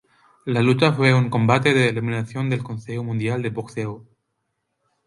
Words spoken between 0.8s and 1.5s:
fue un